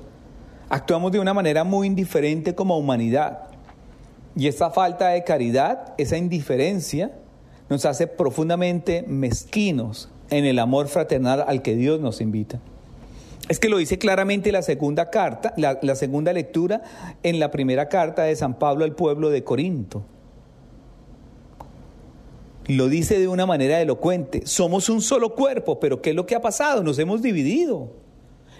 actuamos 0.69 1.11
de 1.11 1.19
una 1.19 1.33
manera 1.33 1.63
muy 1.63 1.87
indiferente 1.87 2.55
como 2.55 2.77
humanidad. 2.77 3.52
Y 4.35 4.47
esa 4.47 4.71
falta 4.71 5.09
de 5.09 5.23
caridad, 5.23 5.93
esa 5.97 6.17
indiferencia, 6.17 7.11
nos 7.69 7.85
hace 7.85 8.07
profundamente 8.07 9.03
mezquinos 9.07 10.09
en 10.29 10.45
el 10.45 10.59
amor 10.59 10.87
fraternal 10.87 11.43
al 11.47 11.61
que 11.61 11.75
Dios 11.75 11.99
nos 11.99 12.21
invita. 12.21 12.59
Es 13.49 13.59
que 13.59 13.69
lo 13.69 13.77
dice 13.77 13.97
claramente 13.97 14.51
la 14.51 14.61
segunda 14.61 15.09
carta, 15.09 15.53
la, 15.57 15.95
segunda 15.95 16.31
lectura 16.31 16.81
en 17.23 17.39
la 17.39 17.51
primera 17.51 17.89
carta 17.89 18.23
de 18.23 18.35
San 18.35 18.57
Pablo 18.57 18.85
al 18.85 18.95
pueblo 18.95 19.29
de 19.29 19.43
Corinto. 19.43 20.03
Lo 22.67 22.87
dice 22.87 23.19
de 23.19 23.27
una 23.27 23.45
manera 23.45 23.81
elocuente. 23.81 24.43
Somos 24.45 24.87
un 24.87 25.01
solo 25.01 25.35
cuerpo, 25.35 25.79
pero 25.79 26.01
¿qué 26.01 26.11
es 26.11 26.15
lo 26.15 26.25
que 26.25 26.35
ha 26.35 26.41
pasado? 26.41 26.83
Nos 26.83 26.97
hemos 26.99 27.21
dividido, 27.21 27.91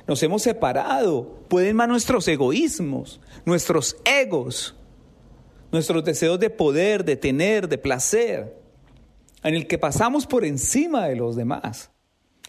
nos 0.06 0.22
hemos 0.22 0.42
separado. 0.42 1.40
Pueden 1.48 1.78
más 1.78 1.88
nuestros 1.88 2.28
egoísmos, 2.28 3.22
nuestros 3.46 3.96
egos, 4.04 4.76
nuestros 5.74 6.06
deseos 6.06 6.40
de 6.40 6.52
poder, 6.52 7.04
de 7.04 7.18
tener, 7.18 7.68
de 7.68 7.80
placer, 7.80 8.56
en 9.44 9.56
el 9.56 9.68
que 9.68 9.80
pasamos 9.80 10.28
por 10.28 10.46
encima 10.46 11.08
de 11.08 11.16
los 11.16 11.36
demás. 11.36 11.90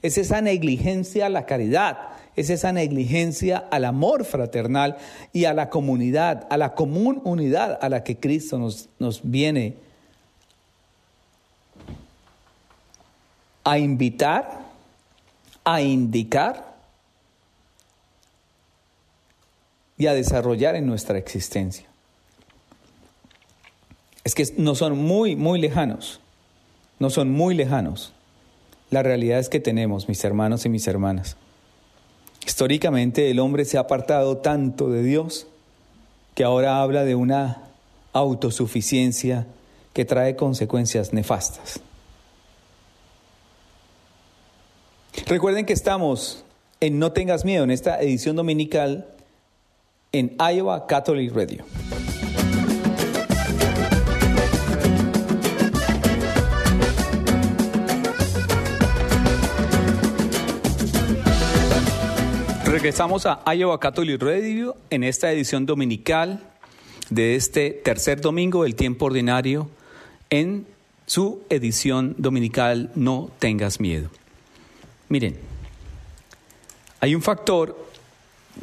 Es 0.02 0.19
esa 0.19 0.43
negligencia 0.43 1.26
a 1.26 1.31
la 1.31 1.47
caridad, 1.47 2.11
es 2.37 2.50
esa 2.50 2.71
negligencia 2.73 3.57
al 3.71 3.87
amor 3.87 4.26
fraternal 4.26 4.99
y 5.33 5.47
a 5.47 5.54
la 5.54 5.71
comunidad, 5.71 6.47
a 6.50 6.59
la 6.59 6.75
común 6.75 7.23
unidad 7.25 7.78
a 7.81 7.88
la 7.88 8.04
que 8.04 8.21
Cristo 8.21 8.59
nos, 8.59 8.90
nos 8.99 9.23
viene 9.23 9.78
a 13.64 13.78
invitar, 13.78 14.61
a 15.64 15.81
indicar 15.81 16.75
y 19.97 20.09
a 20.09 20.12
desarrollar 20.12 20.76
en 20.76 20.87
nuestra 20.87 21.16
existencia. 21.16 21.94
Es 24.25 24.35
que 24.35 24.47
no 24.57 24.75
son 24.75 24.99
muy, 24.99 25.37
muy 25.37 25.61
lejanos, 25.61 26.21
no 26.99 27.11
son 27.11 27.31
muy 27.31 27.54
lejanos. 27.54 28.12
La 28.90 29.02
realidad 29.02 29.38
es 29.38 29.49
que 29.49 29.61
tenemos, 29.61 30.09
mis 30.09 30.25
hermanos 30.25 30.64
y 30.64 30.69
mis 30.69 30.87
hermanas. 30.87 31.37
Históricamente 32.47 33.31
el 33.31 33.38
hombre 33.38 33.64
se 33.64 33.76
ha 33.76 33.81
apartado 33.81 34.38
tanto 34.38 34.90
de 34.90 35.02
Dios 35.02 35.47
que 36.35 36.45
ahora 36.45 36.83
habla 36.83 37.04
de 37.04 37.14
una 37.14 37.62
autosuficiencia 38.12 39.47
que 39.93 40.04
trae 40.04 40.37
consecuencias 40.37 41.12
nefastas. 41.12 41.81
Recuerden 45.26 45.64
que 45.64 45.73
estamos 45.73 46.45
en 46.81 46.99
No 46.99 47.12
tengas 47.12 47.45
miedo, 47.45 47.64
en 47.64 47.71
esta 47.71 48.00
edición 48.00 48.37
dominical 48.37 49.09
en 50.12 50.37
Iowa 50.38 50.87
Catholic 50.87 51.35
Radio. 51.35 51.64
Regresamos 62.85 63.25
a 63.25 63.43
Iowa 63.55 63.81
Catholic 63.81 64.21
Radio 64.21 64.76
en 64.91 65.05
esta 65.05 65.33
edición 65.33 65.64
dominical 65.64 66.47
de 67.09 67.35
este 67.35 67.71
tercer 67.71 68.21
domingo 68.21 68.64
del 68.64 68.75
tiempo 68.75 69.07
ordinario 69.07 69.71
en 70.29 70.67
su 71.07 71.41
edición 71.49 72.14
dominical 72.19 72.91
No 72.95 73.31
tengas 73.38 73.81
miedo. 73.81 74.11
Miren, 75.09 75.38
hay 77.00 77.14
un 77.14 77.23
factor 77.23 77.75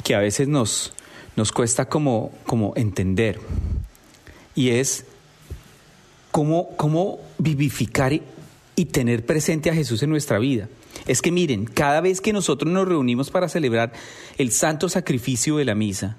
que 0.04 0.14
a 0.14 0.20
veces 0.20 0.46
nos, 0.46 0.92
nos 1.34 1.50
cuesta 1.50 1.86
como, 1.86 2.30
como 2.46 2.74
entender 2.76 3.40
y 4.54 4.68
es 4.68 5.04
cómo, 6.30 6.76
cómo 6.76 7.18
vivificar 7.38 8.12
y, 8.12 8.22
y 8.76 8.84
tener 8.84 9.26
presente 9.26 9.68
a 9.68 9.74
Jesús 9.74 10.00
en 10.04 10.10
nuestra 10.10 10.38
vida. 10.38 10.68
Es 11.06 11.22
que 11.22 11.32
miren, 11.32 11.64
cada 11.64 12.00
vez 12.00 12.20
que 12.20 12.32
nosotros 12.32 12.70
nos 12.70 12.86
reunimos 12.86 13.30
para 13.30 13.48
celebrar 13.48 13.92
el 14.38 14.52
santo 14.52 14.88
sacrificio 14.88 15.56
de 15.56 15.64
la 15.64 15.74
misa, 15.74 16.16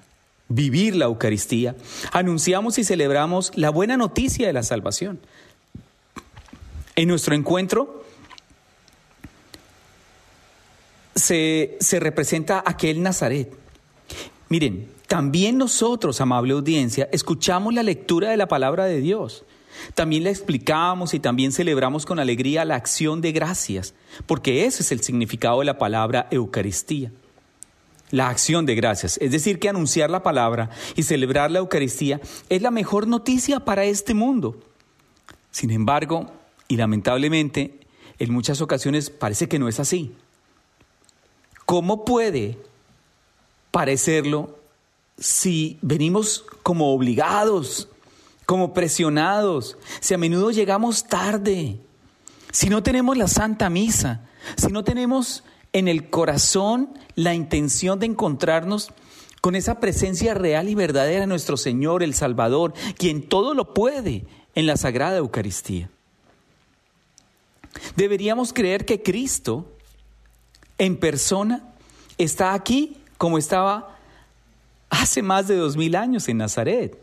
vivir 0.50 0.96
la 0.96 1.06
Eucaristía, 1.06 1.76
anunciamos 2.12 2.78
y 2.78 2.84
celebramos 2.84 3.52
la 3.56 3.70
buena 3.70 3.98
noticia 3.98 4.48
de 4.48 4.54
la 4.54 4.64
salvación. 4.64 5.20
En 6.96 7.08
nuestro 7.08 7.34
encuentro 7.34 8.04
se, 11.16 11.78
representa 12.00 12.64
aquel 12.66 13.02
Nazaret. 13.02 13.52
Miren, 14.50 14.90
también 15.08 15.58
nosotros, 15.58 16.22
amable 16.22 16.54
audiencia, 16.54 17.10
escuchamos 17.12 17.74
la 17.74 17.84
lectura 17.84 18.30
de 18.30 18.38
la 18.38 18.48
palabra 18.48 18.86
de 18.86 19.00
Dios. 19.00 19.46
También 19.96 20.24
la 20.24 20.30
explicamos 20.30 21.14
y 21.14 21.20
también 21.20 21.52
celebramos 21.52 22.06
con 22.06 22.20
alegría 22.20 22.66
la 22.66 22.76
acción 22.76 23.22
de 23.22 23.32
gracias, 23.32 23.94
porque 24.26 24.66
ese 24.66 24.84
es 24.84 24.92
el 24.92 25.02
significado 25.02 25.60
de 25.60 25.66
la 25.66 25.78
palabra 25.78 26.28
Eucaristía. 26.32 27.12
La 28.12 28.30
acción 28.30 28.66
de 28.66 28.76
gracias, 28.76 29.18
es 29.22 29.32
decir, 29.32 29.60
que 29.60 29.70
anunciar 29.70 30.10
la 30.10 30.22
palabra 30.22 30.70
y 30.96 31.04
celebrar 31.04 31.50
la 31.50 31.60
Eucaristía 31.60 32.22
es 32.50 32.62
la 32.62 32.70
mejor 32.70 33.08
noticia 33.08 33.62
para 33.62 33.86
este 33.86 34.14
mundo. 34.14 34.60
Sin 35.50 35.72
embargo, 35.72 36.32
y 36.68 36.78
lamentablemente, 36.78 37.80
en 38.20 38.32
muchas 38.32 38.62
ocasiones 38.62 39.10
parece 39.10 39.48
que 39.48 39.60
no 39.60 39.68
es 39.68 39.80
así. 39.80 40.14
¿Cómo 41.66 42.06
puede 42.06 42.58
parecerlo 43.72 44.60
si 45.18 45.78
venimos 45.82 46.46
como 46.64 46.94
obligados, 46.94 47.90
como 48.46 48.74
presionados, 48.74 49.78
si 50.00 50.14
a 50.14 50.18
menudo 50.18 50.52
llegamos 50.52 51.06
tarde, 51.06 51.80
si 52.52 52.70
no 52.70 52.84
tenemos 52.84 53.18
la 53.18 53.28
Santa 53.28 53.70
Misa, 53.70 54.22
si 54.58 54.68
no 54.68 54.84
tenemos 54.84 55.44
en 55.72 55.88
el 55.88 56.10
corazón 56.10 56.98
la 57.16 57.34
intención 57.34 58.00
de 58.00 58.06
encontrarnos 58.06 58.92
con 59.42 59.56
esa 59.56 59.80
presencia 59.80 60.34
real 60.34 60.70
y 60.70 60.76
verdadera 60.76 61.22
de 61.22 61.28
nuestro 61.28 61.58
Señor, 61.58 62.04
el 62.04 62.14
Salvador, 62.14 62.74
quien 62.98 63.28
todo 63.28 63.54
lo 63.54 63.74
puede 63.74 64.26
en 64.56 64.68
la 64.68 64.78
Sagrada 64.78 65.18
Eucaristía. 65.18 65.90
Deberíamos 67.96 68.54
creer 68.54 68.86
que 68.86 69.02
Cristo 69.02 69.66
en 70.78 70.98
persona 70.98 71.74
está 72.18 72.54
aquí 72.54 72.98
como 73.18 73.38
estaba 73.38 73.98
hace 74.90 75.22
más 75.22 75.48
de 75.48 75.56
dos 75.56 75.76
mil 75.76 75.96
años 75.96 76.30
en 76.30 76.38
Nazaret. 76.38 77.03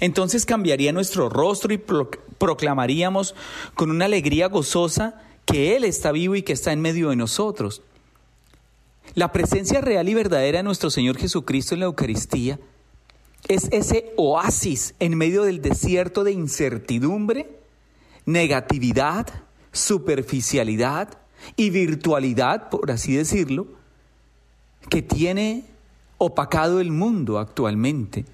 Entonces 0.00 0.46
cambiaría 0.46 0.92
nuestro 0.92 1.28
rostro 1.28 1.72
y 1.72 1.78
proclamaríamos 1.78 3.34
con 3.74 3.90
una 3.90 4.06
alegría 4.06 4.48
gozosa 4.48 5.22
que 5.44 5.76
Él 5.76 5.84
está 5.84 6.12
vivo 6.12 6.36
y 6.36 6.42
que 6.42 6.52
está 6.52 6.72
en 6.72 6.80
medio 6.80 7.10
de 7.10 7.16
nosotros. 7.16 7.82
La 9.14 9.32
presencia 9.32 9.80
real 9.80 10.08
y 10.08 10.14
verdadera 10.14 10.58
de 10.58 10.62
nuestro 10.62 10.90
Señor 10.90 11.16
Jesucristo 11.16 11.74
en 11.74 11.80
la 11.80 11.86
Eucaristía 11.86 12.58
es 13.48 13.68
ese 13.72 14.12
oasis 14.16 14.94
en 14.98 15.16
medio 15.16 15.44
del 15.44 15.62
desierto 15.62 16.24
de 16.24 16.32
incertidumbre, 16.32 17.48
negatividad, 18.26 19.26
superficialidad 19.72 21.18
y 21.56 21.70
virtualidad, 21.70 22.68
por 22.68 22.90
así 22.90 23.14
decirlo, 23.14 23.66
que 24.90 25.02
tiene 25.02 25.64
opacado 26.18 26.80
el 26.80 26.90
mundo 26.90 27.38
actualmente. 27.38 28.24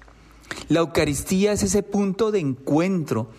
La 0.67 0.79
Eucaristía 0.79 1.51
es 1.51 1.63
ese 1.63 1.83
punto 1.83 2.31
de 2.31 2.39
encuentro 2.39 3.29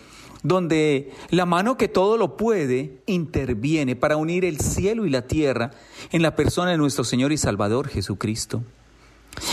donde 0.43 1.11
la 1.29 1.45
mano 1.45 1.77
que 1.77 1.87
todo 1.87 2.17
lo 2.17 2.37
puede 2.37 3.01
interviene 3.05 3.95
para 3.95 4.17
unir 4.17 4.45
el 4.45 4.59
cielo 4.59 5.05
y 5.05 5.09
la 5.09 5.23
tierra 5.23 5.71
en 6.11 6.21
la 6.21 6.35
persona 6.35 6.71
de 6.71 6.77
nuestro 6.77 7.03
Señor 7.03 7.31
y 7.31 7.37
Salvador 7.37 7.89
Jesucristo. 7.89 8.63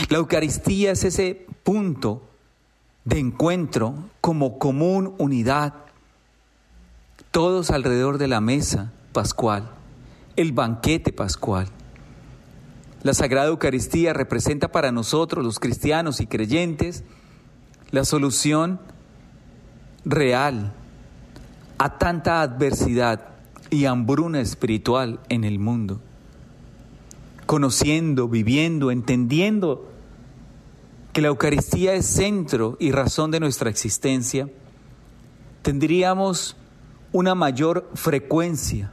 La 0.09 0.19
Eucaristía 0.19 0.93
es 0.93 1.05
ese 1.05 1.47
punto 1.63 2.23
de 3.05 3.19
encuentro 3.19 3.95
como 4.21 4.59
común 4.59 5.15
unidad, 5.19 5.75
todos 7.31 7.71
alrededor 7.71 8.19
de 8.19 8.29
la 8.29 8.41
mesa 8.41 8.93
pascual, 9.13 9.71
el 10.37 10.53
banquete 10.53 11.13
pascual. 11.13 11.69
La 13.03 13.13
Sagrada 13.13 13.49
Eucaristía 13.49 14.15
representa 14.15 14.73
para 14.73 14.91
nosotros, 14.91 15.45
los 15.45 15.61
cristianos 15.61 16.21
y 16.21 16.27
creyentes, 16.27 17.05
la 17.91 18.05
solución 18.05 18.81
real 20.05 20.73
a 21.79 21.99
tanta 21.99 22.43
adversidad 22.43 23.29
y 23.71 23.87
hambruna 23.87 24.41
espiritual 24.41 25.21
en 25.29 25.45
el 25.45 25.59
mundo. 25.59 26.01
Conociendo, 27.47 28.29
viviendo, 28.29 28.91
entendiendo 28.91 29.91
que 31.13 31.21
la 31.21 31.29
Eucaristía 31.29 31.95
es 31.95 32.07
centro 32.07 32.77
y 32.81 32.91
razón 32.91 33.31
de 33.31 33.41
nuestra 33.41 33.71
existencia, 33.71 34.49
tendríamos 35.63 36.57
una 37.13 37.35
mayor 37.35 37.91
frecuencia 37.95 38.93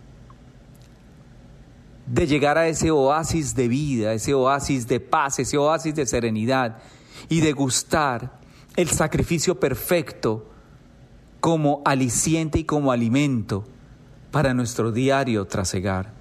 de 2.05 2.27
llegar 2.27 2.57
a 2.57 2.67
ese 2.67 2.91
oasis 2.91 3.55
de 3.55 3.67
vida, 3.67 4.13
ese 4.13 4.33
oasis 4.33 4.87
de 4.87 4.99
paz, 4.99 5.39
ese 5.39 5.57
oasis 5.57 5.95
de 5.95 6.05
serenidad 6.05 6.77
y 7.29 7.39
de 7.39 7.53
gustar 7.53 8.40
el 8.75 8.89
sacrificio 8.89 9.59
perfecto 9.59 10.47
como 11.39 11.81
aliciente 11.85 12.59
y 12.59 12.63
como 12.63 12.91
alimento 12.91 13.65
para 14.31 14.53
nuestro 14.53 14.91
diario 14.91 15.45
trasegar. 15.45 16.13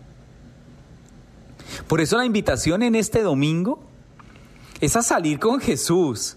Por 1.87 2.01
eso 2.01 2.17
la 2.17 2.25
invitación 2.25 2.83
en 2.83 2.95
este 2.95 3.23
domingo 3.23 3.81
es 4.81 4.97
a 4.97 5.03
salir 5.03 5.39
con 5.39 5.61
Jesús, 5.61 6.37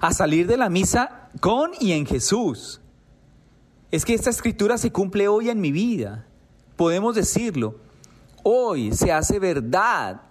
a 0.00 0.12
salir 0.12 0.46
de 0.46 0.56
la 0.56 0.68
misa 0.68 1.28
con 1.40 1.70
y 1.80 1.92
en 1.92 2.06
Jesús. 2.06 2.80
Es 3.90 4.04
que 4.04 4.14
esta 4.14 4.30
escritura 4.30 4.78
se 4.78 4.90
cumple 4.90 5.28
hoy 5.28 5.48
en 5.50 5.60
mi 5.60 5.70
vida. 5.70 6.26
Podemos 6.76 7.14
decirlo, 7.14 7.76
hoy 8.42 8.92
se 8.92 9.12
hace 9.12 9.38
verdad 9.38 10.22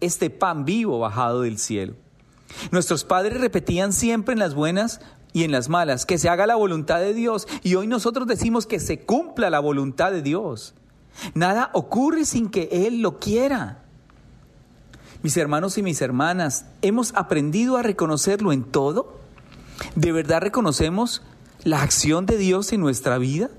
este 0.00 0.30
pan 0.30 0.64
vivo 0.64 0.98
bajado 1.00 1.42
del 1.42 1.58
cielo. 1.58 1.94
Nuestros 2.70 3.04
padres 3.04 3.40
repetían 3.40 3.92
siempre 3.92 4.32
en 4.32 4.38
las 4.38 4.54
buenas 4.54 5.00
y 5.32 5.44
en 5.44 5.52
las 5.52 5.68
malas 5.68 6.06
que 6.06 6.18
se 6.18 6.28
haga 6.28 6.46
la 6.46 6.56
voluntad 6.56 7.00
de 7.00 7.14
Dios 7.14 7.46
y 7.62 7.74
hoy 7.74 7.86
nosotros 7.86 8.26
decimos 8.26 8.66
que 8.66 8.80
se 8.80 9.00
cumpla 9.00 9.50
la 9.50 9.60
voluntad 9.60 10.10
de 10.10 10.22
Dios. 10.22 10.74
Nada 11.34 11.70
ocurre 11.74 12.24
sin 12.24 12.48
que 12.48 12.68
Él 12.72 13.02
lo 13.02 13.18
quiera. 13.18 13.82
Mis 15.22 15.36
hermanos 15.36 15.76
y 15.78 15.82
mis 15.82 16.00
hermanas, 16.00 16.66
¿hemos 16.80 17.12
aprendido 17.14 17.76
a 17.76 17.82
reconocerlo 17.82 18.52
en 18.52 18.64
todo? 18.64 19.18
¿De 19.96 20.12
verdad 20.12 20.40
reconocemos 20.40 21.22
la 21.64 21.82
acción 21.82 22.24
de 22.24 22.38
Dios 22.38 22.72
en 22.72 22.80
nuestra 22.80 23.18
vida? 23.18 23.50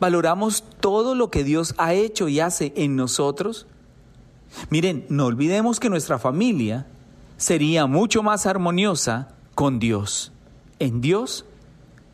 ¿Valoramos 0.00 0.64
todo 0.80 1.14
lo 1.14 1.30
que 1.30 1.44
Dios 1.44 1.74
ha 1.78 1.94
hecho 1.94 2.28
y 2.28 2.40
hace 2.40 2.72
en 2.76 2.96
nosotros? 2.96 3.66
Miren, 4.70 5.06
no 5.08 5.26
olvidemos 5.26 5.78
que 5.80 5.90
nuestra 5.90 6.18
familia 6.18 6.86
sería 7.36 7.86
mucho 7.86 8.22
más 8.22 8.46
armoniosa 8.46 9.28
con 9.54 9.78
Dios, 9.78 10.32
en 10.78 11.00
Dios 11.00 11.44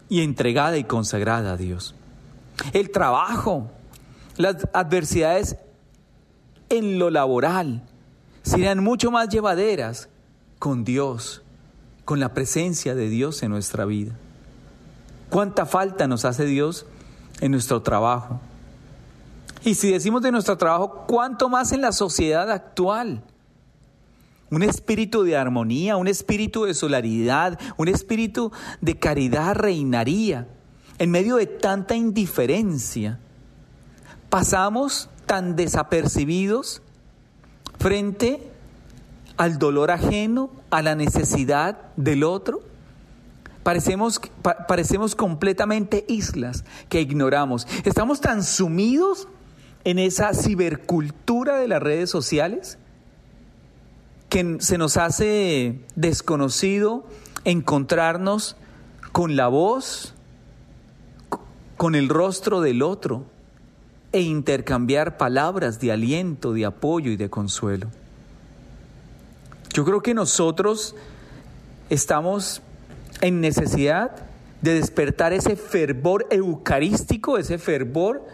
y 0.08 0.22
entregada 0.22 0.76
y 0.76 0.84
consagrada 0.84 1.52
a 1.52 1.56
Dios. 1.56 1.94
El 2.72 2.90
trabajo, 2.90 3.70
las 4.36 4.68
adversidades 4.72 5.56
en 6.68 6.98
lo 6.98 7.10
laboral 7.10 7.82
serían 8.42 8.82
mucho 8.82 9.10
más 9.10 9.28
llevaderas 9.28 10.08
con 10.58 10.84
Dios, 10.84 11.42
con 12.04 12.20
la 12.20 12.34
presencia 12.34 12.94
de 12.94 13.08
Dios 13.08 13.42
en 13.42 13.50
nuestra 13.50 13.84
vida. 13.84 14.12
¿Cuánta 15.30 15.64
falta 15.64 16.06
nos 16.06 16.24
hace 16.24 16.44
Dios 16.44 16.86
en 17.40 17.52
nuestro 17.52 17.82
trabajo? 17.82 18.40
Y 19.62 19.74
si 19.74 19.92
decimos 19.92 20.22
de 20.22 20.32
nuestro 20.32 20.56
trabajo, 20.56 21.04
¿cuánto 21.06 21.48
más 21.48 21.72
en 21.72 21.82
la 21.82 21.92
sociedad 21.92 22.50
actual? 22.50 23.22
Un 24.50 24.62
espíritu 24.62 25.22
de 25.22 25.36
armonía, 25.36 25.96
un 25.96 26.08
espíritu 26.08 26.64
de 26.64 26.74
solidaridad, 26.74 27.58
un 27.76 27.86
espíritu 27.88 28.50
de 28.80 28.98
caridad 28.98 29.54
reinaría 29.54 30.48
en 30.98 31.10
medio 31.10 31.36
de 31.36 31.46
tanta 31.46 31.94
indiferencia. 31.94 33.20
Pasamos 34.28 35.08
tan 35.26 35.54
desapercibidos 35.54 36.82
frente 37.78 38.42
al 39.36 39.58
dolor 39.58 39.92
ajeno, 39.92 40.50
a 40.70 40.82
la 40.82 40.96
necesidad 40.96 41.78
del 41.96 42.24
otro. 42.24 42.60
Parecemos, 43.62 44.20
parecemos 44.66 45.14
completamente 45.14 46.04
islas 46.08 46.64
que 46.88 47.00
ignoramos. 47.00 47.68
Estamos 47.84 48.20
tan 48.20 48.42
sumidos 48.42 49.28
en 49.84 50.00
esa 50.00 50.34
cibercultura 50.34 51.56
de 51.56 51.68
las 51.68 51.80
redes 51.80 52.10
sociales 52.10 52.78
que 54.30 54.58
se 54.60 54.78
nos 54.78 54.96
hace 54.96 55.80
desconocido 55.96 57.04
encontrarnos 57.44 58.56
con 59.12 59.36
la 59.36 59.48
voz, 59.48 60.14
con 61.76 61.96
el 61.96 62.08
rostro 62.08 62.60
del 62.60 62.82
otro 62.82 63.24
e 64.12 64.20
intercambiar 64.20 65.16
palabras 65.16 65.80
de 65.80 65.90
aliento, 65.90 66.52
de 66.52 66.64
apoyo 66.64 67.10
y 67.10 67.16
de 67.16 67.28
consuelo. 67.28 67.88
Yo 69.72 69.84
creo 69.84 70.00
que 70.00 70.14
nosotros 70.14 70.94
estamos 71.90 72.62
en 73.20 73.40
necesidad 73.40 74.12
de 74.62 74.74
despertar 74.74 75.32
ese 75.32 75.56
fervor 75.56 76.28
eucarístico, 76.30 77.36
ese 77.36 77.58
fervor 77.58 78.24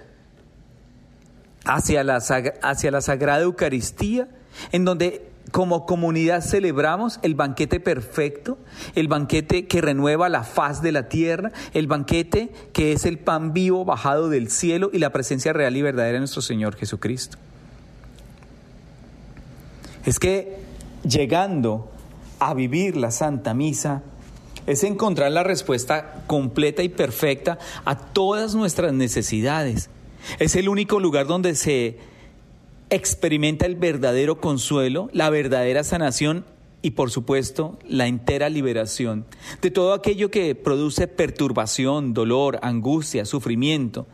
hacia 1.64 2.04
la, 2.04 2.16
hacia 2.16 2.90
la 2.90 3.00
Sagrada 3.00 3.42
Eucaristía, 3.42 4.28
en 4.72 4.84
donde 4.84 5.35
como 5.52 5.86
comunidad 5.86 6.42
celebramos 6.42 7.18
el 7.22 7.34
banquete 7.34 7.80
perfecto, 7.80 8.58
el 8.94 9.08
banquete 9.08 9.66
que 9.66 9.80
renueva 9.80 10.28
la 10.28 10.42
faz 10.42 10.82
de 10.82 10.92
la 10.92 11.08
tierra, 11.08 11.52
el 11.72 11.86
banquete 11.86 12.52
que 12.72 12.92
es 12.92 13.04
el 13.04 13.18
pan 13.18 13.52
vivo 13.52 13.84
bajado 13.84 14.28
del 14.28 14.50
cielo 14.50 14.90
y 14.92 14.98
la 14.98 15.10
presencia 15.10 15.52
real 15.52 15.76
y 15.76 15.82
verdadera 15.82 16.14
de 16.14 16.20
nuestro 16.20 16.42
Señor 16.42 16.76
Jesucristo. 16.76 17.38
Es 20.04 20.18
que 20.18 20.58
llegando 21.02 21.90
a 22.38 22.54
vivir 22.54 22.96
la 22.96 23.10
Santa 23.10 23.54
Misa 23.54 24.02
es 24.66 24.82
encontrar 24.84 25.30
la 25.32 25.44
respuesta 25.44 26.24
completa 26.26 26.82
y 26.82 26.88
perfecta 26.88 27.58
a 27.84 27.96
todas 27.96 28.54
nuestras 28.54 28.92
necesidades. 28.92 29.90
Es 30.38 30.56
el 30.56 30.68
único 30.68 30.98
lugar 30.98 31.26
donde 31.26 31.54
se 31.54 31.98
experimenta 32.90 33.66
el 33.66 33.76
verdadero 33.76 34.40
consuelo, 34.40 35.08
la 35.12 35.30
verdadera 35.30 35.84
sanación 35.84 36.44
y 36.82 36.92
por 36.92 37.10
supuesto 37.10 37.78
la 37.88 38.06
entera 38.06 38.48
liberación 38.48 39.24
de 39.60 39.70
todo 39.70 39.92
aquello 39.92 40.30
que 40.30 40.54
produce 40.54 41.08
perturbación, 41.08 42.14
dolor, 42.14 42.60
angustia, 42.62 43.24
sufrimiento 43.24 44.06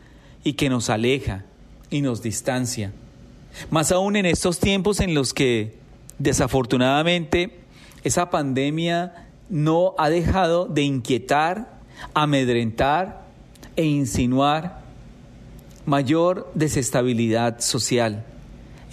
y 0.43 0.53
que 0.53 0.69
nos 0.69 0.89
aleja 0.89 1.45
y 1.89 2.01
nos 2.01 2.23
distancia. 2.23 2.91
Más 3.69 3.91
aún 3.91 4.15
en 4.15 4.25
estos 4.25 4.59
tiempos 4.59 4.99
en 4.99 5.13
los 5.13 5.33
que 5.33 5.77
desafortunadamente 6.17 7.59
esa 8.03 8.29
pandemia 8.29 9.27
no 9.49 9.93
ha 9.99 10.09
dejado 10.09 10.65
de 10.65 10.81
inquietar, 10.81 11.79
amedrentar 12.15 13.23
e 13.75 13.83
insinuar 13.83 14.81
mayor 15.85 16.51
desestabilidad 16.55 17.59
social. 17.59 18.25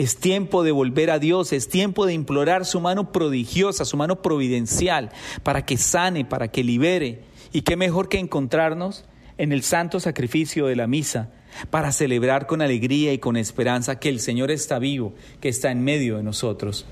Es 0.00 0.16
tiempo 0.16 0.62
de 0.62 0.72
volver 0.72 1.10
a 1.10 1.18
Dios, 1.18 1.52
es 1.52 1.68
tiempo 1.68 2.06
de 2.06 2.14
implorar 2.14 2.64
su 2.64 2.80
mano 2.80 3.12
prodigiosa, 3.12 3.84
su 3.84 3.98
mano 3.98 4.22
providencial, 4.22 5.10
para 5.42 5.66
que 5.66 5.76
sane, 5.76 6.24
para 6.24 6.48
que 6.48 6.64
libere. 6.64 7.20
Y 7.52 7.60
qué 7.60 7.76
mejor 7.76 8.08
que 8.08 8.18
encontrarnos 8.18 9.04
en 9.36 9.52
el 9.52 9.62
santo 9.62 10.00
sacrificio 10.00 10.64
de 10.68 10.76
la 10.76 10.86
misa, 10.86 11.28
para 11.68 11.92
celebrar 11.92 12.46
con 12.46 12.62
alegría 12.62 13.12
y 13.12 13.18
con 13.18 13.36
esperanza 13.36 14.00
que 14.00 14.08
el 14.08 14.20
Señor 14.20 14.50
está 14.50 14.78
vivo, 14.78 15.12
que 15.42 15.50
está 15.50 15.70
en 15.70 15.84
medio 15.84 16.16
de 16.16 16.22
nosotros. 16.22 16.86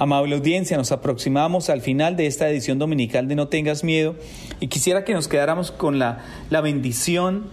Amable 0.00 0.34
audiencia, 0.34 0.76
nos 0.76 0.90
aproximamos 0.90 1.70
al 1.70 1.80
final 1.80 2.16
de 2.16 2.26
esta 2.26 2.48
edición 2.48 2.76
dominical 2.80 3.28
de 3.28 3.36
No 3.36 3.46
tengas 3.46 3.84
miedo 3.84 4.16
y 4.58 4.66
quisiera 4.66 5.04
que 5.04 5.14
nos 5.14 5.28
quedáramos 5.28 5.70
con 5.70 6.00
la, 6.00 6.24
la 6.50 6.60
bendición 6.60 7.44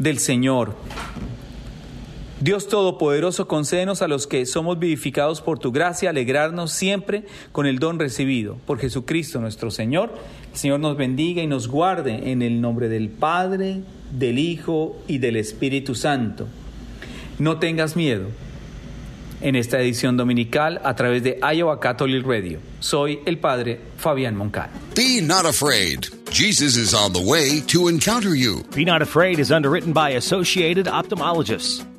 del 0.00 0.18
Señor. 0.18 0.74
Dios 2.40 2.68
Todopoderoso, 2.68 3.46
concédenos 3.46 4.00
a 4.00 4.08
los 4.08 4.26
que 4.26 4.46
somos 4.46 4.78
vivificados 4.78 5.42
por 5.42 5.58
tu 5.58 5.72
gracia, 5.72 6.08
alegrarnos 6.08 6.72
siempre 6.72 7.24
con 7.52 7.66
el 7.66 7.78
don 7.78 7.98
recibido. 7.98 8.56
Por 8.66 8.78
Jesucristo 8.78 9.40
nuestro 9.40 9.70
Señor. 9.70 10.10
El 10.50 10.58
Señor 10.58 10.80
nos 10.80 10.96
bendiga 10.96 11.42
y 11.42 11.46
nos 11.46 11.68
guarde 11.68 12.30
en 12.32 12.40
el 12.40 12.62
nombre 12.62 12.88
del 12.88 13.10
Padre, 13.10 13.82
del 14.10 14.38
Hijo 14.38 14.96
y 15.06 15.18
del 15.18 15.36
Espíritu 15.36 15.94
Santo. 15.94 16.48
No 17.38 17.58
tengas 17.58 17.94
miedo 17.94 18.28
en 19.42 19.54
esta 19.54 19.78
edición 19.78 20.16
dominical 20.16 20.80
a 20.82 20.94
través 20.96 21.22
de 21.22 21.38
Iowa 21.42 21.78
Catholic 21.78 22.26
Radio. 22.26 22.58
Soy 22.80 23.20
el 23.26 23.38
Padre 23.38 23.80
Fabián 23.98 24.34
Moncada. 24.34 24.70
Be 24.96 25.20
not 25.20 25.44
afraid. 25.44 26.06
Jesus 26.30 26.76
is 26.76 26.94
on 26.94 27.12
the 27.12 27.20
way 27.20 27.60
to 27.66 27.88
encounter 27.88 28.34
you. 28.34 28.62
Be 28.74 28.84
Not 28.84 29.02
Afraid 29.02 29.40
is 29.40 29.50
underwritten 29.50 29.92
by 29.92 30.10
Associated 30.10 30.86
Ophthalmologists. 30.86 31.89